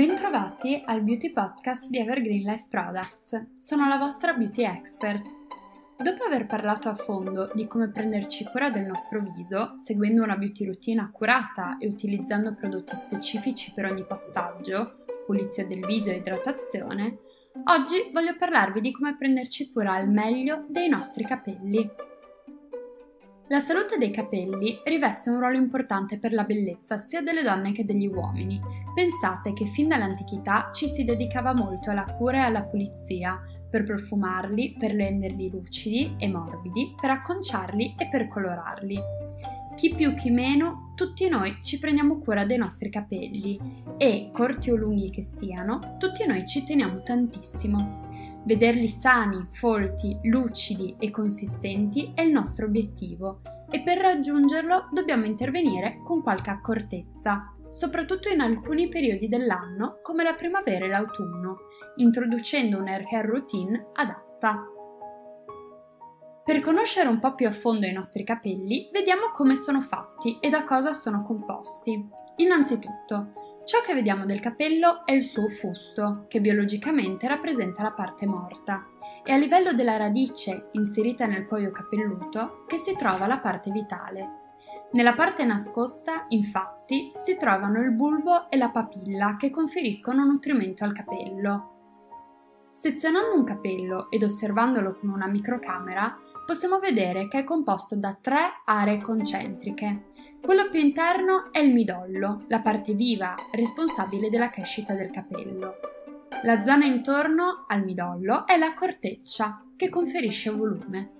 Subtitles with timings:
[0.00, 3.48] Bentrovati al Beauty Podcast di Evergreen Life Products.
[3.58, 5.22] Sono la vostra beauty expert.
[5.98, 10.64] Dopo aver parlato a fondo di come prenderci cura del nostro viso, seguendo una beauty
[10.64, 17.18] routine accurata e utilizzando prodotti specifici per ogni passaggio, pulizia del viso e idratazione,
[17.66, 22.08] oggi voglio parlarvi di come prenderci cura al meglio dei nostri capelli.
[23.52, 27.84] La salute dei capelli riveste un ruolo importante per la bellezza sia delle donne che
[27.84, 28.60] degli uomini.
[28.94, 34.76] Pensate che fin dall'antichità ci si dedicava molto alla cura e alla pulizia, per profumarli,
[34.78, 39.00] per renderli lucidi e morbidi, per acconciarli e per colorarli.
[39.74, 43.58] Chi più chi meno, tutti noi ci prendiamo cura dei nostri capelli
[43.96, 48.29] e, corti o lunghi che siano, tutti noi ci teniamo tantissimo.
[48.44, 56.00] Vederli sani, folti, lucidi e consistenti è il nostro obiettivo e per raggiungerlo dobbiamo intervenire
[56.02, 61.58] con qualche accortezza, soprattutto in alcuni periodi dell'anno come la primavera e l'autunno,
[61.96, 64.64] introducendo un hair routine adatta.
[66.42, 70.48] Per conoscere un po' più a fondo i nostri capelli, vediamo come sono fatti e
[70.48, 72.08] da cosa sono composti.
[72.36, 73.32] Innanzitutto,
[73.70, 78.84] Ciò che vediamo del capello è il suo fusto, che biologicamente rappresenta la parte morta,
[79.22, 84.56] e a livello della radice inserita nel cuoio capelluto che si trova la parte vitale.
[84.90, 90.92] Nella parte nascosta, infatti, si trovano il bulbo e la papilla che conferiscono nutrimento al
[90.92, 91.79] capello.
[92.80, 98.38] Sezionando un capello ed osservandolo con una microcamera, possiamo vedere che è composto da tre
[98.64, 100.06] aree concentriche.
[100.40, 105.74] Quello più interno è il midollo, la parte viva responsabile della crescita del capello.
[106.44, 111.10] La zona intorno al midollo è la corteccia, che conferisce volume.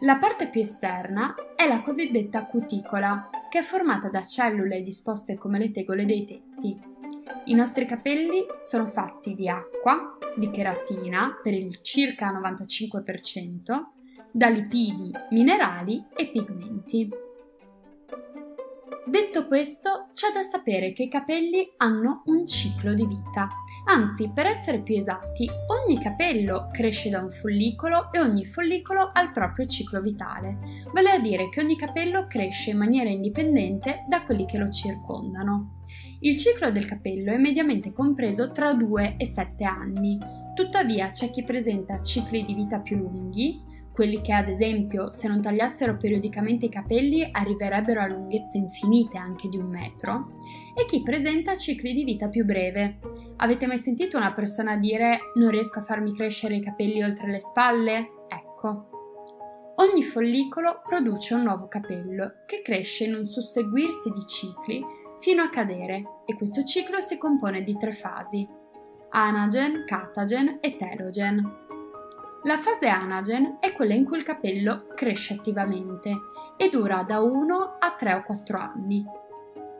[0.00, 5.58] La parte più esterna è la cosiddetta cuticola, che è formata da cellule disposte come
[5.58, 6.95] le tegole dei tetti.
[7.44, 13.84] I nostri capelli sono fatti di acqua, di cheratina per il circa 95%,
[14.30, 17.25] da lipidi, minerali e pigmenti.
[19.08, 23.48] Detto questo, c'è da sapere che i capelli hanno un ciclo di vita.
[23.84, 29.20] Anzi, per essere più esatti, ogni capello cresce da un follicolo e ogni follicolo ha
[29.20, 30.58] il proprio ciclo vitale.
[30.92, 35.82] Vale a dire che ogni capello cresce in maniera indipendente da quelli che lo circondano.
[36.20, 40.18] Il ciclo del capello è mediamente compreso tra 2 e 7 anni.
[40.52, 43.62] Tuttavia c'è chi presenta cicli di vita più lunghi,
[43.96, 49.48] quelli che ad esempio se non tagliassero periodicamente i capelli arriverebbero a lunghezze infinite anche
[49.48, 50.36] di un metro,
[50.76, 52.98] e chi presenta cicli di vita più breve.
[53.36, 57.38] Avete mai sentito una persona dire non riesco a farmi crescere i capelli oltre le
[57.38, 58.10] spalle?
[58.28, 58.90] Ecco.
[59.76, 64.84] Ogni follicolo produce un nuovo capello che cresce in un susseguirsi di cicli
[65.20, 68.46] fino a cadere e questo ciclo si compone di tre fasi,
[69.08, 71.64] anagen, catagen e telogen.
[72.46, 76.16] La fase anagen è quella in cui il capello cresce attivamente
[76.56, 79.04] e dura da 1 a 3 o 4 anni.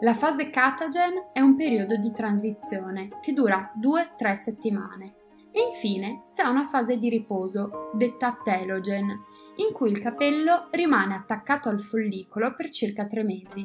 [0.00, 5.14] La fase catagen è un periodo di transizione che dura 2-3 settimane.
[5.52, 11.14] E infine si ha una fase di riposo, detta telogen, in cui il capello rimane
[11.14, 13.64] attaccato al follicolo per circa 3 mesi,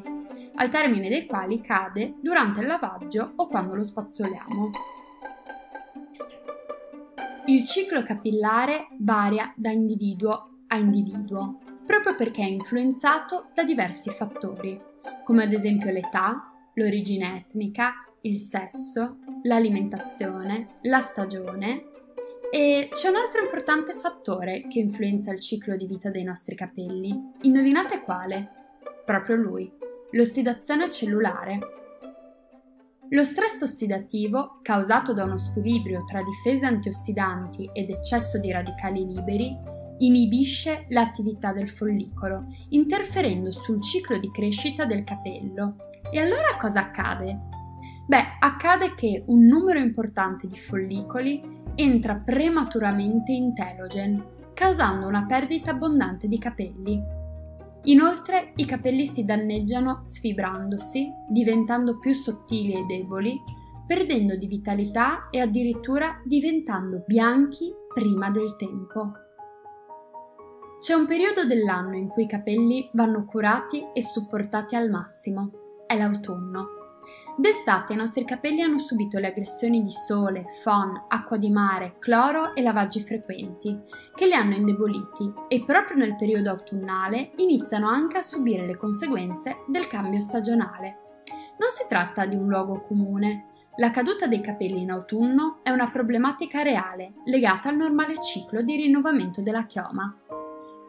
[0.54, 5.02] al termine dei quali cade durante il lavaggio o quando lo spazzoliamo.
[7.46, 14.80] Il ciclo capillare varia da individuo a individuo, proprio perché è influenzato da diversi fattori,
[15.26, 21.92] come ad esempio l'età, l'origine etnica, il sesso, l'alimentazione, la stagione
[22.50, 27.32] e c'è un altro importante fattore che influenza il ciclo di vita dei nostri capelli.
[27.42, 28.50] Indovinate quale?
[29.04, 29.70] Proprio lui,
[30.12, 31.83] l'ossidazione cellulare.
[33.14, 39.56] Lo stress ossidativo, causato da uno squilibrio tra difese antiossidanti ed eccesso di radicali liberi,
[40.00, 45.76] inibisce l'attività del follicolo, interferendo sul ciclo di crescita del capello.
[46.12, 47.40] E allora cosa accade?
[48.08, 51.40] Beh, accade che un numero importante di follicoli
[51.76, 57.13] entra prematuramente in telogen, causando una perdita abbondante di capelli.
[57.86, 63.42] Inoltre i capelli si danneggiano sfibrandosi, diventando più sottili e deboli,
[63.86, 69.12] perdendo di vitalità e addirittura diventando bianchi prima del tempo.
[70.80, 75.52] C'è un periodo dell'anno in cui i capelli vanno curati e supportati al massimo,
[75.86, 76.83] è l'autunno.
[77.36, 82.54] D'estate i nostri capelli hanno subito le aggressioni di sole, fon, acqua di mare, cloro
[82.56, 83.80] e lavaggi frequenti,
[84.14, 89.64] che li hanno indeboliti e proprio nel periodo autunnale iniziano anche a subire le conseguenze
[89.68, 91.00] del cambio stagionale.
[91.60, 93.48] Non si tratta di un luogo comune,
[93.78, 98.76] La caduta dei capelli in autunno è una problematica reale legata al normale ciclo di
[98.76, 100.16] rinnovamento della chioma.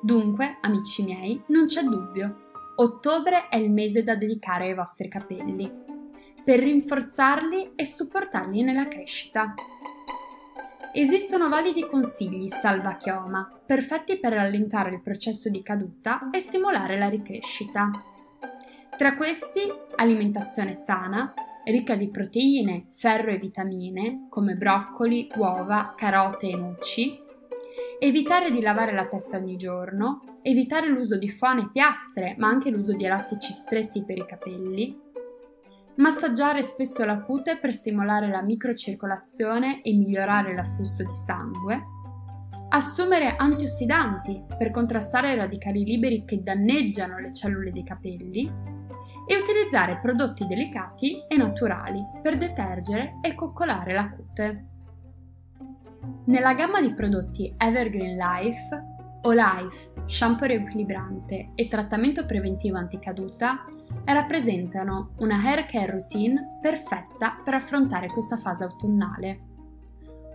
[0.02, 2.50] Dunque, amici miei, non c'è dubbio.
[2.76, 5.83] Ottobre è il mese da dedicare ai vostri capelli,
[6.44, 9.54] per rinforzarli e supportarli nella crescita.
[10.92, 17.08] Esistono validi consigli salva chioma, perfetti per rallentare il processo di caduta e stimolare la
[17.08, 17.90] ricrescita.
[18.96, 19.62] Tra questi,
[19.96, 27.18] alimentazione sana, ricca di proteine, ferro e vitamine, come broccoli, uova, carote e noci,
[27.98, 32.70] evitare di lavare la testa ogni giorno, evitare l'uso di fone e piastre, ma anche
[32.70, 35.03] l'uso di elastici stretti per i capelli,
[35.96, 41.82] massaggiare spesso la cute per stimolare la microcircolazione e migliorare l'afflusso di sangue,
[42.70, 48.72] assumere antiossidanti per contrastare i radicali liberi che danneggiano le cellule dei capelli,
[49.26, 54.66] e utilizzare prodotti delicati e naturali per detergere e coccolare la cute.
[56.26, 58.92] Nella gamma di prodotti Evergreen Life,
[59.22, 63.64] o Life, shampoo riequilibrante e trattamento preventivo anticaduta
[64.12, 69.40] rappresentano una hair care routine perfetta per affrontare questa fase autunnale.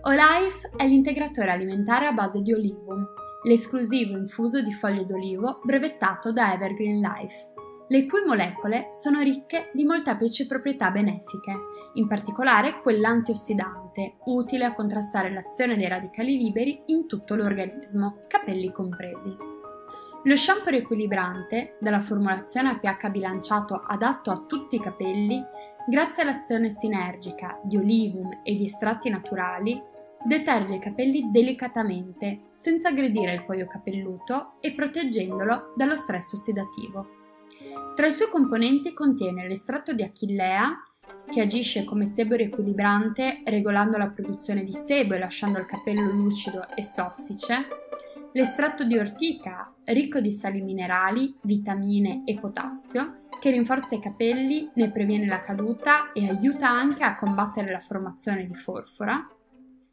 [0.02, 3.06] Olife è l'integratore alimentare a base di olivum,
[3.44, 7.58] l'esclusivo infuso di foglie d'olivo brevettato da Evergreen Life
[7.90, 11.52] le cui molecole sono ricche di molteplici proprietà benefiche,
[11.94, 18.70] in particolare quella antiossidante, utile a contrastare l'azione dei radicali liberi in tutto l'organismo, capelli
[18.70, 19.49] compresi.
[20.24, 25.42] Lo shampoo riequilibrante, dalla formulazione a pH bilanciato adatto a tutti i capelli,
[25.86, 29.82] grazie all'azione sinergica di olivum e di estratti naturali,
[30.22, 37.08] deterge i capelli delicatamente, senza aggredire il cuoio capelluto e proteggendolo dallo stress ossidativo.
[37.96, 40.84] Tra i suoi componenti contiene l'estratto di achillea,
[41.30, 46.68] che agisce come sebo riequilibrante regolando la produzione di sebo e lasciando il capello lucido
[46.74, 47.66] e soffice,
[48.32, 54.90] l'estratto di ortica, ricco di sali minerali, vitamine e potassio, che rinforza i capelli, ne
[54.90, 59.26] previene la caduta e aiuta anche a combattere la formazione di forfora,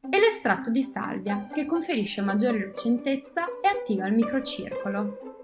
[0.09, 5.35] e l'estratto di salvia, che conferisce maggiore lucentezza e attiva il microcircolo.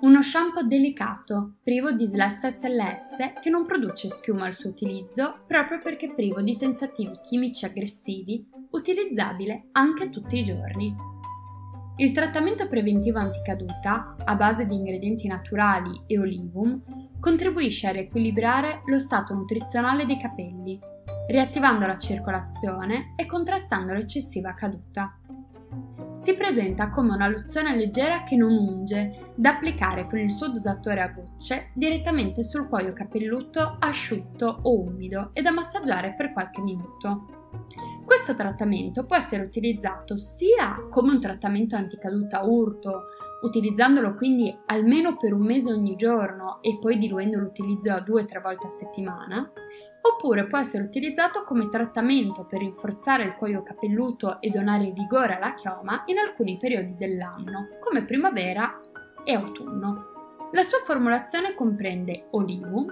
[0.00, 6.14] Uno shampoo delicato, privo di SLS che non produce schiuma al suo utilizzo proprio perché
[6.14, 11.19] privo di tensoattivi chimici aggressivi, utilizzabile anche tutti i giorni.
[11.96, 16.82] Il trattamento preventivo anticaduta, a base di ingredienti naturali e olivum,
[17.20, 20.78] contribuisce a riequilibrare lo stato nutrizionale dei capelli,
[21.28, 25.14] riattivando la circolazione e contrastando l'eccessiva caduta
[26.12, 31.00] si presenta come una lozione leggera che non unge, da applicare con il suo dosatore
[31.00, 37.38] a gocce direttamente sul cuoio capelluto asciutto o umido e da massaggiare per qualche minuto.
[38.10, 43.04] Questo trattamento può essere utilizzato sia come un trattamento anticaduta urto,
[43.42, 48.66] utilizzandolo quindi almeno per un mese ogni giorno e poi diluendo l'utilizzo a 2-3 volte
[48.66, 49.52] a settimana,
[50.02, 55.54] oppure può essere utilizzato come trattamento per rinforzare il cuoio capelluto e donare vigore alla
[55.54, 58.80] chioma in alcuni periodi dell'anno, come primavera
[59.22, 60.08] e autunno.
[60.50, 62.86] La sua formulazione comprende olivo,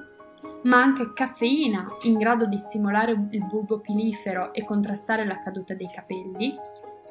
[0.63, 5.91] ma anche caffeina in grado di stimolare il bulbo pilifero e contrastare la caduta dei
[5.91, 6.55] capelli,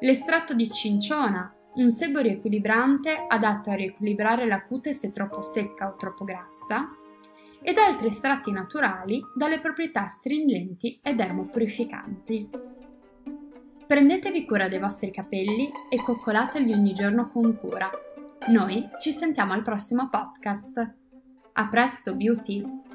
[0.00, 5.96] l'estratto di cinciona, un sebo riequilibrante adatto a riequilibrare la cute se troppo secca o
[5.96, 6.88] troppo grassa,
[7.60, 12.48] ed altri estratti naturali dalle proprietà stringenti ed dermopurificanti.
[13.86, 17.90] Prendetevi cura dei vostri capelli e coccolateli ogni giorno con cura.
[18.48, 20.94] Noi ci sentiamo al prossimo podcast.
[21.52, 22.87] A presto, beauties!